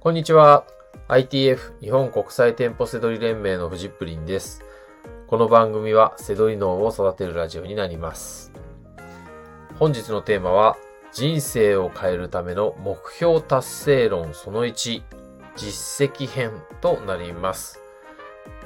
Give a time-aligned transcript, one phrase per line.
[0.00, 0.64] こんにちは。
[1.08, 4.62] ITF 日本国際店舗セドリ連盟のフジップリンです。
[5.26, 8.52] この番組はセドリ脳を育てるラジオになります。
[9.76, 10.76] 本日のテーマは
[11.12, 15.02] 人生を変えるための目標達成論その1
[15.56, 17.80] 実績編となります。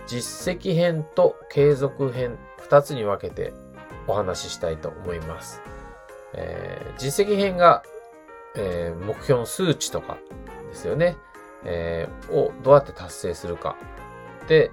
[0.06, 2.36] 実績編と継続編
[2.68, 3.54] 2つに分けて
[4.06, 5.62] お話ししたいと思います。
[6.34, 7.82] えー実績編が、
[8.54, 10.18] えー目標の数値とか
[10.72, 11.16] ですよね。
[11.64, 13.76] えーをどうやって達成するか。
[14.48, 14.70] で、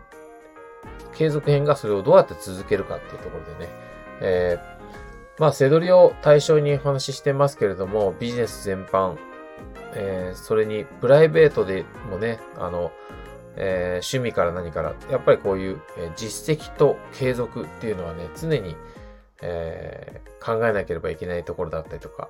[1.14, 3.72] 継続編がそれをどうやって続けるかっていうところでね。
[4.22, 4.80] えー
[5.40, 9.18] まあ、セドリを対象にお話ししてますけれども、ビジネス全般、
[9.94, 12.92] えーそれにプライベートでもね、あの、
[13.56, 18.76] えー趣味から何から、やっぱりこういう、え実績と継続っていうのはね、常に、
[19.42, 22.30] え考えなければいけないところだったりとか、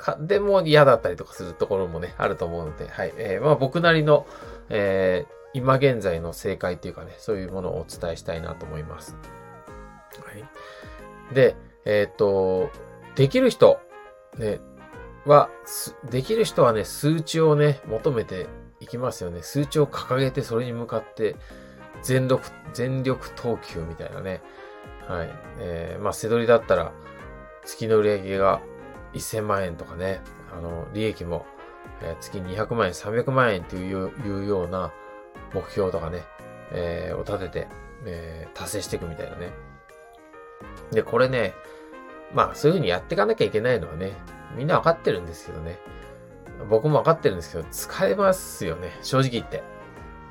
[0.00, 3.12] か、でも嫌だったりとかするところもね、あると思うので、はい。
[3.16, 4.26] えーまあ僕なりの、
[4.68, 9.16] えー今現在の正解っていうかね、そういうものをお伝えしたいなと思います。
[10.24, 11.34] はい。
[11.34, 12.70] で、えっ、と、
[13.16, 13.80] できる人、
[14.38, 14.60] ね、
[15.26, 18.46] は、すできる人はね、数値をね、求めて
[18.78, 19.42] いきますよね。
[19.42, 21.34] 数値を掲げて、それに向かって、
[22.02, 24.42] 全力、全力投球みたいなね。
[25.08, 25.30] はい。
[25.58, 26.92] えーまあ、背取りだったら、
[27.64, 28.60] 月の売り上げが
[29.18, 30.20] 1000万円とかね、
[30.56, 31.46] あの、利益も、
[32.02, 34.92] えー月200万円、300万円っていうような
[35.52, 36.22] 目標とかね、
[36.72, 37.68] えーを立てて、
[38.06, 39.52] えー達成していくみたいなね。
[40.92, 41.54] で、これね、
[42.32, 44.12] まあ、そういう風にやっていかなきゃいけないのはね、
[44.56, 45.78] みんなわかってるんですけどね。
[46.68, 49.62] 僕もわかってるんですけど、疲れますよね、正直言って。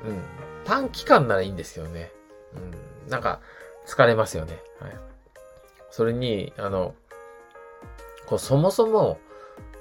[0.04, 0.22] うん。
[0.64, 2.12] 短期間ならいいんですけどね。
[2.54, 3.10] うん。
[3.10, 3.40] なんか、
[3.86, 4.58] 疲れますよね。
[4.80, 4.92] はい。
[5.90, 6.94] それに、あの、
[8.30, 9.18] こう、そもそも、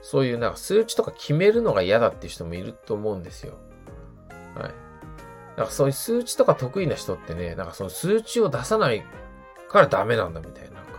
[0.02, 3.54] そういうなんか数値とか決めるのが嫌だっていう人もいると思うんですよ。
[4.56, 4.74] はい。
[5.56, 9.04] なんかそういう数値とか得意な人ってね、なんかその数値を出さない
[9.70, 10.76] からダメなんだみたいな。
[10.76, 10.92] なんか、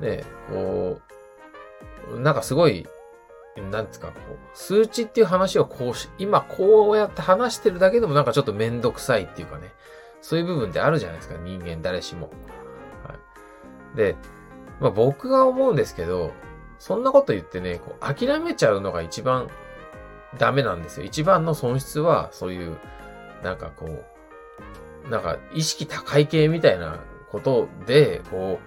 [0.00, 1.00] ね、こ
[2.12, 2.86] う、なんかすごい、
[3.70, 9.72] なんですか、こう、数値っていう話をこうし、今こうやって話してるだけでもなんかちょっとめんどくさいっていうかね、
[10.20, 12.30] そういう部分ってあるじゃないですか、人間誰しも。
[13.06, 13.14] は
[13.94, 13.96] い。
[13.96, 14.16] で、
[14.82, 16.32] まあ僕が思うんですけど、
[16.78, 19.48] そんなこと言ってね、こう諦めちゃうのが一番
[20.38, 21.06] ダメなんですよ。
[21.06, 22.76] 一番の損失は、そういう、
[23.42, 23.86] なんかこ
[25.06, 26.98] う、なんか意識高い系みたいな
[27.30, 28.58] ことで、こ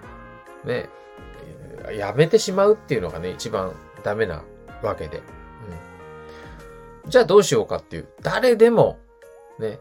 [0.64, 0.88] う、ね、
[1.96, 3.72] やめてしまうっていうのがね、一番
[4.02, 4.42] ダメな
[4.82, 5.18] わけで。
[7.04, 7.10] うん。
[7.10, 8.08] じゃあどうしようかっていう。
[8.22, 8.98] 誰でも、
[9.58, 9.78] ね、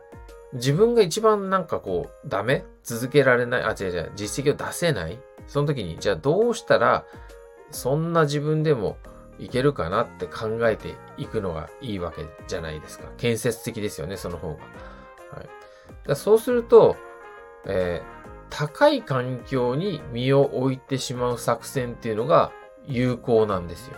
[0.53, 2.63] 自分が一番なんかこう、ダメ？
[2.83, 3.63] 続けられない？
[3.63, 4.11] あ、違う違う。
[4.15, 5.19] 実績を出せない？
[5.47, 7.05] その時に、じゃあどうしたら、
[7.71, 8.97] そんな自分でも
[9.37, 13.05] いけるかなって考えていくのがいいわけじゃないですか。
[13.17, 14.53] 建設的ですよね、その方が。
[14.53, 14.57] は
[15.43, 15.49] い。
[16.07, 16.95] だそうすると、
[17.65, 18.15] えー
[18.49, 22.51] 高い環境に身を置いてしまう作戦っていうのが
[22.85, 23.97] 有効なんですよ。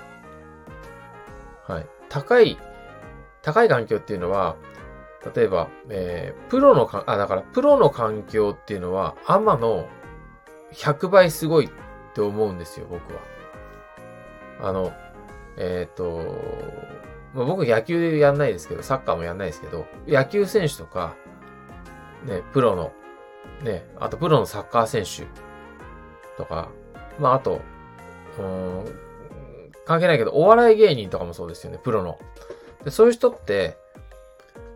[1.68, 1.86] はい。
[2.10, 2.58] 高い、
[3.42, 4.56] 高い環境っていうのは、
[5.36, 9.88] 例えば、えープロのか、あ、だから、プロの環境っていうのは、アマの
[10.74, 11.70] 100倍すごいっ
[12.14, 13.22] て思うんですよ、僕は。
[14.62, 14.94] あの、
[15.58, 16.36] えっ、と、
[17.34, 21.16] まあ僕野球でやんないですけど、サッカーもやんないですけど、野球選手とか、
[22.26, 22.92] ね、プロの、
[23.64, 25.28] ね、あとプロのサッカー選手
[26.38, 26.70] とか、
[27.20, 27.62] まああと、
[28.40, 28.86] うん、
[29.86, 32.20] 関係ないけど、お笑い芸人とかもそうですよね、プロの。
[32.84, 33.78] でそういう人って、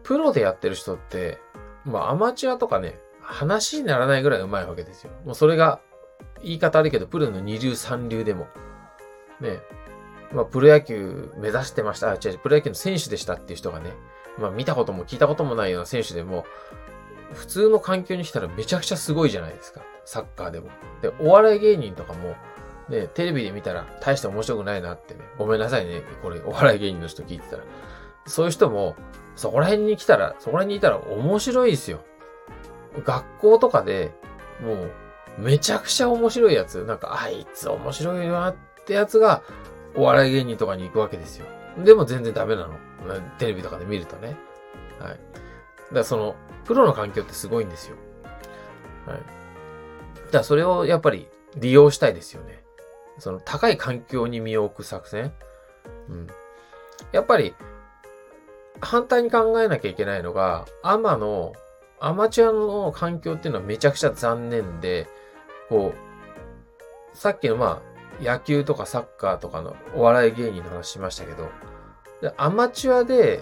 [0.04, 1.40] プロでやってる人って、
[1.86, 3.00] まあアマチュアとかね、
[3.32, 5.12] 話にならないぐらい上手いわけですよ。
[5.26, 5.80] もうそれが、
[6.44, 8.48] 言い方悪いけど、プロの二流三流でも。
[9.40, 9.60] ね、
[10.34, 12.12] まあプロ野球目指してました。
[12.12, 13.94] あ、違う、プロ野球の選手でしたっていう人がね、
[14.38, 16.46] まあ見たことも聞いたこともないような選手でも、
[17.34, 19.82] 普通の環境に来たらめちゃくちゃすごいじゃないですか。
[20.04, 20.68] サッカーでも。
[21.02, 22.36] で、お笑い芸人とかも、
[22.90, 25.22] ね、テレビで見たら大して面白くないなってね。
[25.38, 26.02] ごめんなさいね。
[26.22, 27.64] これ、お笑い芸人の人聞いてたら。
[28.26, 28.96] そういう人も、
[29.38, 32.04] そこら辺に来たら、そこら辺にいたら面白いですよ。
[33.04, 34.14] 学校とかで、
[34.62, 34.92] もう、
[35.38, 36.84] めちゃくちゃ面白いやつ。
[36.84, 38.56] なんか、あいつ面白いなっ
[38.86, 39.42] てやつが、
[39.96, 41.46] お笑い芸人とかに行くわけですよ。
[41.78, 42.76] でも全然ダメなの。
[43.40, 44.38] テレビとかで見るとね。
[45.00, 45.10] はい。
[45.10, 45.20] だか
[45.92, 46.36] らその、
[46.66, 47.98] プロの環境ってすごいんですよ。
[49.08, 49.18] はい。
[49.18, 49.24] だ
[50.32, 52.64] からそれをやっぱり利用したいですよね。
[53.18, 55.34] その高い環境に身を置く作戦。
[56.10, 56.28] うん。
[57.12, 57.56] やっぱり、
[58.80, 61.54] 反対に考えなきゃいけないのが、アマの、
[62.02, 65.08] アマチュアの環境っていうのはめちゃくちゃ残念で、
[65.70, 67.82] こう、さっきのま
[68.20, 71.50] あ、野球とかサッカーとかのお笑い芸人の話しましたけど、
[72.22, 73.42] でアマチュアで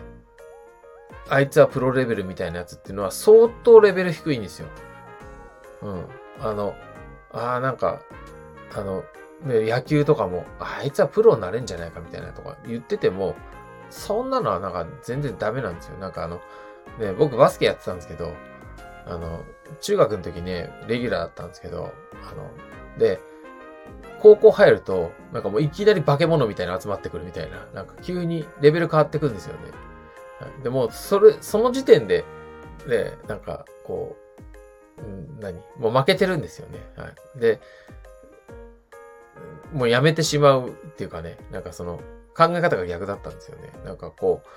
[1.29, 4.67] あいつはプロレベルみたいなやつっていうのは相当レベル低いんですよ。
[5.81, 6.05] うん。
[6.39, 6.75] あの、
[7.31, 8.01] ああ、なんか、
[8.73, 9.03] あの、
[9.43, 13.35] 野球とかも、あいつはプロになれんじゃないかみたいなとか言ってても、
[13.89, 15.97] そんなのはなんか全然ダメなんですよ。
[15.97, 16.41] なんかあの、
[16.97, 18.33] ね、僕バスケやってたんですけど、
[19.05, 19.43] あの、
[19.81, 21.93] 中学の時ね、レギュラーだったんですけど、
[22.29, 22.49] あの、
[22.97, 23.19] で、
[24.21, 29.71] 高校入ると、なんかもういきなり化け物みたいな集まってくるみたいな、なんか急にレベル変わってくるんですよね。
[30.63, 32.23] でも、それ、その時点で、
[32.87, 34.15] ね、なんか、こ
[34.97, 36.79] うう、ん何もう負けてるんですよね。
[36.95, 37.39] はい。
[37.39, 37.59] で、
[39.73, 42.01] もうやめてしまうっていうかね、なんかその、
[42.35, 43.71] 考え方が逆だったんですよね。
[43.83, 44.47] なんかこう、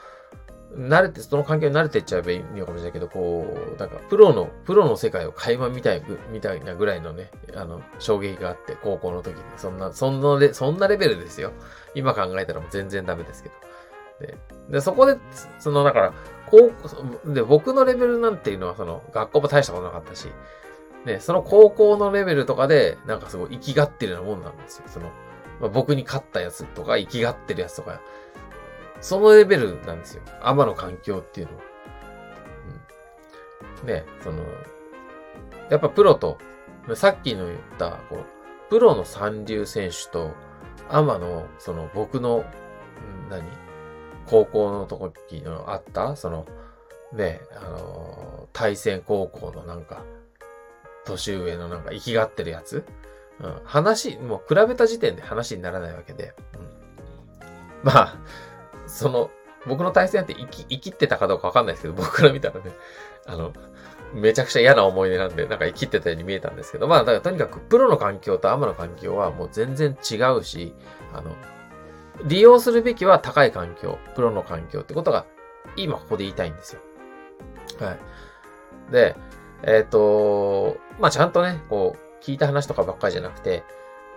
[0.77, 9.43] 慣れて、その環境に慣れてっちゃえばいいのかもしれないけど、こう、なんか、プロの、プロの世界を垣間見たい、みたいなぐらいのね、あの、衝撃があって、高校の時に。
[9.57, 11.53] そんな、そんなレ、そんなレベルですよ。
[11.95, 13.55] 今考えたらもう全然ダメですけど。
[14.21, 14.39] で、
[14.71, 15.19] でそこで、
[15.59, 16.13] その、だから、
[16.47, 20.29] 高校、で、僕のレベルなんていうのは、その、学校も大したことなかったし、
[21.05, 24.85] ね、その高校のレベルとかで、なんかすごい生きがってるようなもんなんですよ。
[24.87, 25.11] その、
[25.61, 28.01] まあ、僕に勝ったやつとか、生きがってるやつとか、
[29.03, 30.23] そのレベルなんですよ。
[30.43, 31.63] 天の環境っていうのは。
[33.83, 33.87] うん。
[33.89, 34.43] ね、その、
[35.69, 36.39] やっぱプロと、
[36.95, 40.31] さっきの言った、こう、プロの三流選手と、
[40.89, 42.45] アマの、その僕の、
[43.29, 43.43] 何
[44.27, 46.47] 高校の時のあった、その、
[47.13, 50.05] ね、あの対戦高校のなんか、
[51.05, 52.85] 年上のなんか生きがってるやつ。
[53.41, 53.61] うん。
[53.65, 56.35] 話、もう比べた時点で話にならないわけで。
[56.55, 56.63] うん。
[57.83, 58.17] まあ、
[58.93, 59.31] その、
[59.67, 62.73] 僕の対戦って生き、生きってたかどうかわかんないですけど、僕ら見たらね、
[63.27, 63.53] あの、
[64.13, 70.75] めちゃくちゃ嫌な思い出なんで、なんか生きってたように見えたんですけど、まあ、だからとにかくプロの環境とアマの環境はもう全然違うし、
[71.13, 71.35] あの、
[72.25, 75.27] 利用するべきは高い環境、プロの環境ってことが、
[75.77, 76.81] 今ここで言いたいんですよ。
[77.81, 78.93] はい。
[78.93, 79.17] で、
[79.63, 83.65] えっ、ー、と、まあ、ちゃんとね、こう、聞いた話とかばっかりじゃなくて、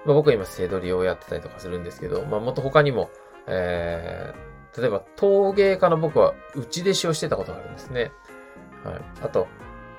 [0.05, 3.09] まあ、僕は今、セドリをやってたりとかするんですけど、まあ、もっと他にも、
[3.47, 8.11] えー、例えば、陶芸家の僕は、打ち弟子をしてたことがあるんですね。
[8.83, 9.01] はい。
[9.23, 9.47] あと、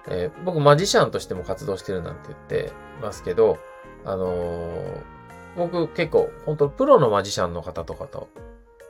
[0.09, 3.59] えー、僕、マジシャンとしても活動してるなんて言ってますけど、
[4.05, 5.03] あのー、
[5.57, 8.29] 僕結構、本当プロのマジシャンの方とかと、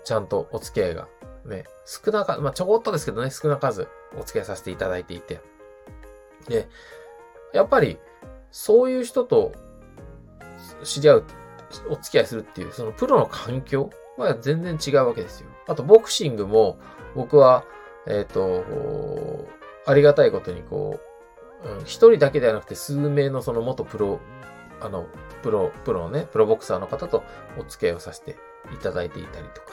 [0.05, 1.09] ちゃんとお付き合いが、
[1.44, 5.41] ね、少なか、まあ、ちょこっとですけどね、少な数お付き合いさせていただいていて、
[6.49, 6.69] で、
[7.53, 7.99] やっぱり、
[8.50, 9.53] そういう人と
[10.83, 11.25] 知り合う、
[11.88, 15.49] お付き合いするっていう、そのプロの環境は全然違うわけですよ。
[15.66, 16.78] あと、ボクシングも、
[17.14, 17.64] 僕は、
[18.06, 19.48] えっ、ー、と、
[19.86, 21.00] ありがたいことに、こ
[21.64, 24.20] う、うん、一人だけではなくて数名のその元プロ、
[24.80, 25.06] あの、
[25.42, 27.24] プロ、プロのね、プロボクサーの方と
[27.58, 28.36] お付き合いをさせて
[28.74, 29.72] いただいていたりとか。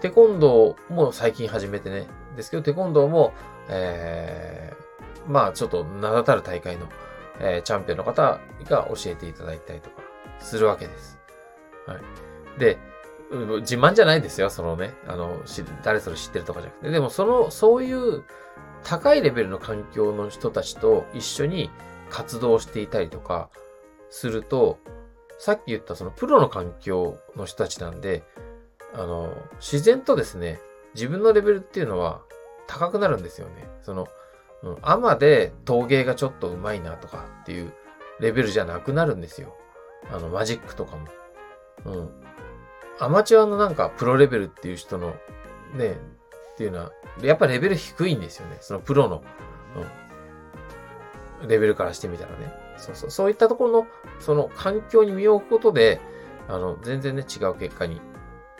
[0.00, 2.06] テコンドーも最近始めてね、
[2.36, 3.32] ですけど、テコンドーも、
[3.68, 4.72] え
[5.26, 6.88] まあちょっと名だたる大会の、
[7.38, 10.02] えー、チャンピオンの方が教えていただいたりとか
[10.40, 11.18] するわけです。
[11.86, 12.00] はい。
[12.58, 12.78] で、
[13.30, 15.42] 自慢じゃないですよ、そのね、あの、
[15.84, 16.90] 誰それ知ってるとかじゃなくて。
[16.90, 18.24] でもその、そういう
[18.82, 21.70] 高いレベルの環境の人たちと一緒に
[22.10, 23.48] 活動していたりとか
[24.08, 24.78] すると、
[25.38, 28.24] さっき言ったそのプロの環境の人たちなんで、
[28.94, 30.60] あの、自然とですね、
[30.94, 32.22] 自分のレベルっていうのは
[32.66, 33.68] 高くなるんですよね。
[33.82, 34.08] その、
[34.62, 34.78] うん。
[34.82, 37.72] アマで陶芸がちょっと上手いなとかっていう
[38.18, 39.56] レベルじゃなくなるんですよ。
[40.10, 41.06] あの、マジックとかも。
[41.84, 42.10] うん。
[43.00, 45.16] アマチュアのなんかプロレベルっていう人の、
[45.74, 45.96] ね、
[46.52, 46.92] っていうのは、
[47.22, 48.58] やっぱレベル低いんですよね。
[48.60, 49.22] そのプロの、
[51.42, 51.48] うん。
[51.48, 52.52] レベルからしてみたらね。
[52.76, 53.10] そうそう。
[53.10, 53.86] そういったところの、
[54.20, 55.98] その環境に身を置くことで、
[56.48, 58.00] あの、全然ね、違う結果に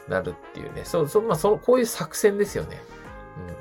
[0.09, 0.85] なるっていうね。
[0.85, 2.83] そう、そう、まあ、その、こういう作戦ですよね。
[3.39, 3.47] うん。
[3.49, 3.55] ま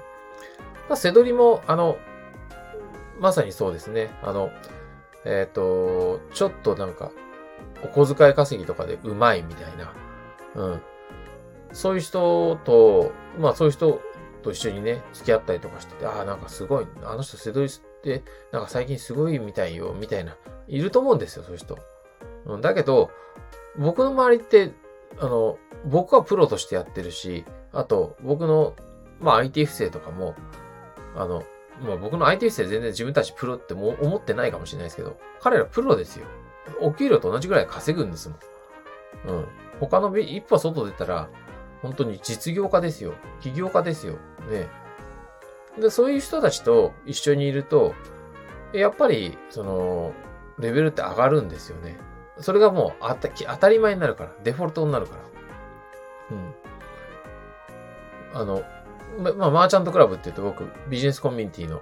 [0.92, 1.98] あ、セドリも、あの、
[3.20, 4.12] まさにそうですね。
[4.24, 4.52] あの、
[5.26, 7.12] えっ、ー、と、ちょっとなんか、
[7.84, 9.94] お小遣い稼ぎとかでうまいみたいな。
[10.56, 10.82] うん。
[11.72, 14.02] そういう人と、まあそういう人
[14.42, 20.36] と一緒にね、付き合ったりとかしてて、ああ、なんかすごい、あの人セドリスって、なんか最近すごいみたいよ、みたいな、
[20.68, 21.78] いると思うんですよ、そういう人。
[22.46, 23.12] うん、だけど、
[23.78, 24.72] 僕の周りって、
[25.20, 28.76] あの、僕はプロとしてやってるし、あと、僕の、
[29.20, 30.36] まあ IT 不正とかも、
[31.16, 31.44] あの、
[31.82, 36.26] まあ僕の IT 生全然自分たちプロっても思ってないかもしれないですけど、彼らプロですよ。
[36.82, 39.38] お給料と同じぐらい稼ぐんですもん。
[39.38, 39.48] うん。
[39.80, 41.30] 他の一歩外出たら、
[41.82, 43.14] 本当に実業家ですよ。
[43.40, 44.14] 起業家ですよ。
[44.50, 44.68] ね。
[45.80, 47.94] で、そういう人たちと一緒にいると、
[48.74, 50.14] やっぱり、その、
[50.60, 51.98] レベルって上がるんですよね。
[52.40, 54.36] それがもう当たり前になるから。
[54.44, 55.22] デフォルトになるから。
[56.32, 56.54] うん。
[58.34, 58.64] あの、
[59.38, 61.82] まあ、マーチャントクラブって言うと僕、ビジネスコミュニティの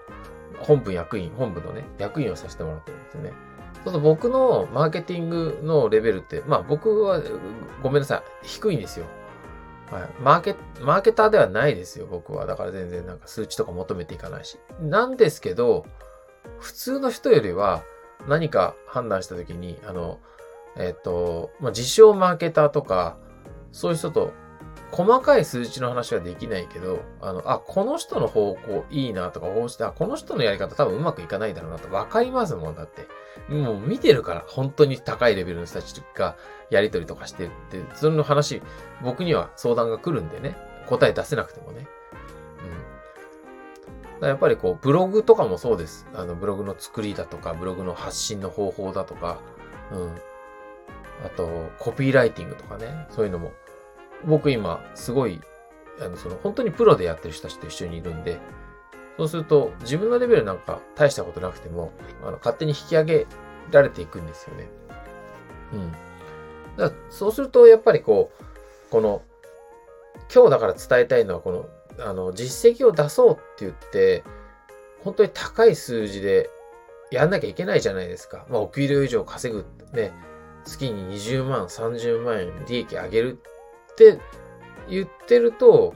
[0.59, 3.33] 本部役員、本部のね、役員をさせてもらってるんですよね。
[3.83, 7.21] そうすると僕のマーケティングのレベルって、まあ僕は
[7.81, 9.05] ごめんなさい、低いんですよ。
[9.91, 10.09] はい。
[10.21, 12.45] マーケ、マーケターではないですよ、僕は。
[12.45, 14.59] だから全然なんか数値とか求めていかないし。
[14.81, 15.85] なんですけど、
[16.59, 17.83] 普通の人よりは
[18.27, 20.19] 何か判断したときに、あの、
[20.77, 23.17] えっ、と、まあ、自称マーケターとか、
[23.71, 24.31] そういう人と
[24.91, 33.07] 細かい数値の話はできないけど、あの、あ、この人の方向いいなとか、こうして、あ、この人のやり方多分うまくいかないだろうなと分かりますもんだって。
[33.49, 36.37] もう見てるから、本当に高いレベルの人たちが
[36.69, 38.61] やりとりとかしてるって、その話、
[39.03, 40.55] 僕には相談が来るんでね、
[40.87, 41.87] 答え出せなくてもね。
[44.21, 44.27] うん。
[44.27, 46.07] やっぱりこう、ブログとかもそうです。
[46.13, 49.39] あの、ブログの作りだとか、ブログの発信の方法だとか、
[49.91, 50.15] うん。
[51.25, 53.51] あと、コピーライティングとかね、そういうのも
[54.25, 55.41] 僕今、すごい、
[55.99, 58.39] あの、その、本当にプロでやってる人たちと一緒にいるんで、
[59.17, 61.91] そうすると、自分のレベルなんか大したことなくても、
[62.23, 63.27] あの、勝手に引き上げ
[63.71, 64.69] られていくんですよね。
[65.73, 65.91] うん。
[66.77, 69.21] だそうすると、やっぱりこう、この、
[70.33, 71.69] 今日だから伝えたいのは、この、
[71.99, 74.23] あの、実績を出そうって言って、
[75.03, 76.49] 本当に高い数字で
[77.11, 78.45] やんなきゃいけないじゃないですか。
[78.49, 80.11] まあ、お給料以上稼ぐ、ね、
[80.63, 83.39] 月に20万、30万円利益上げる
[83.97, 84.19] って
[84.87, 85.95] 言ってると、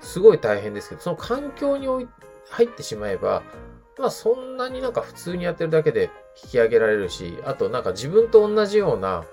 [0.00, 1.86] すごい大変ですけど、その環境に
[2.50, 3.42] 入ってしまえば、
[3.98, 6.10] まあそんなになんか普通にやってるだけで
[6.44, 9.24] 引き上げられるし、あとなんか自分と同じような、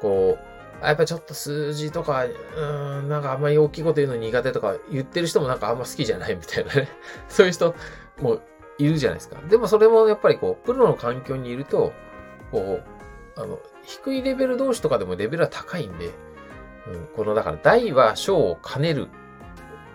[0.00, 0.38] こ
[0.82, 6.88] う、やっぱちょっと数字とか、うん、なんかあんまり大きいこと言うの苦手とか言ってる人もなんかあんま好きじゃないみたいなね。
[7.28, 7.74] そういう人
[8.20, 8.40] も
[8.78, 9.36] いるじゃないですか。
[9.48, 11.92] でもそれもやっぱりこう、プロの環境にいると、
[12.50, 16.10] こう、あの、低いレベル同士とかでもレベルは高いんで、
[16.92, 19.08] うん、この、だから大は小を兼ねる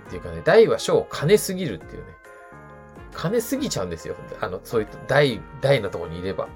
[0.08, 2.14] っていうかね、大は小を兼ねすぎるっていうね。
[3.20, 4.16] 兼ねすぎちゃうんですよ。
[4.42, 6.48] あの、そういう大、大のとこにいれば。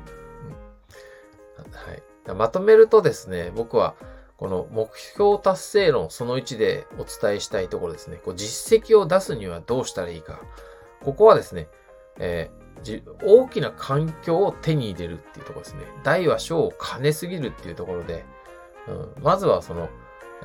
[1.57, 2.03] うん、はい。
[2.35, 3.95] まとめるとですね、僕は、
[4.37, 8.17] この目標達成論その1でお伝えしたいところですね。
[8.23, 10.39] こう実績を出すにはどうしたらいいか。
[11.03, 11.67] ここはですね、
[12.19, 15.81] えー、大きな環境を手に入れるっていうところですね。
[16.03, 18.25] 大は小を兼ねすぎるっていうところで、
[18.87, 19.89] うん、まずはその、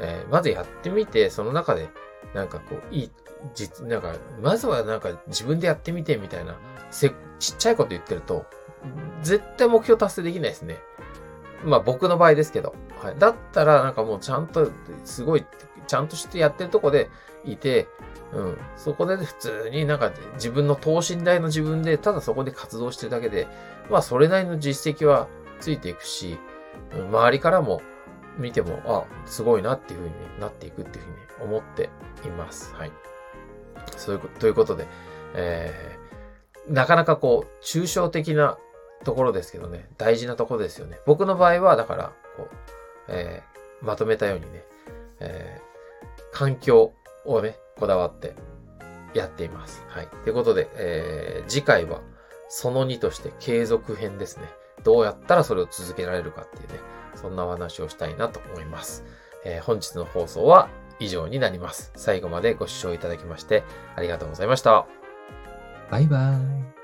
[0.01, 1.89] えー、まずやってみて、その中で、
[2.35, 3.11] なんかこう、いい、
[3.55, 6.57] 実、なんか、まずはなんか自分でやってみてみたいな、
[6.91, 8.47] せ、ちっちゃいこと言ってると、
[9.23, 10.79] 絶対目標達成できないですね。
[11.65, 12.75] まあ僕の場合ですけど。
[13.01, 13.19] はい。
[13.19, 14.71] だったらなんかもうちゃんと、
[15.05, 15.45] すごい、
[15.87, 17.11] ちゃんとしてやってるとこで
[17.45, 17.89] いて、
[18.33, 18.59] うん。
[18.77, 23.47] そこで普通になんか自分の等身大の自分で、ただそこで活動してるだけで、
[23.91, 25.29] まあそれなりの実績は
[25.61, 26.39] ついていくし、
[26.93, 27.81] 周りからも、
[28.39, 31.91] 見ても、あ、すごいなっていうふうになっていくっていうふうに思って
[32.25, 32.75] います。
[32.75, 32.93] はい。
[33.97, 34.87] そういうこと、ということで、
[35.35, 38.59] えー、なかなかこう、抽象的な
[39.05, 40.99] ところですけどね、大事なところですよね。
[41.07, 42.49] 僕の場合は、だから、こう、
[43.09, 44.65] えー、まとめたようにね、
[45.21, 46.93] えー、環境
[47.25, 48.35] をね、こだわって
[49.15, 49.85] やっています。
[49.89, 50.09] はい。
[50.25, 52.01] ということで、えー、次回は、
[52.49, 54.45] その2として継続編ですね。
[54.85, 56.81] どうやったらそれを続けられるかっていうね、
[57.15, 59.05] そんなお話をしたいなと思います。
[59.45, 60.69] えー、本日の放送は
[61.01, 61.93] 以上になります。
[61.97, 63.65] 最後までご視聴いただきまして
[63.97, 64.87] ありがとうございました。
[65.91, 66.82] バイバーイ。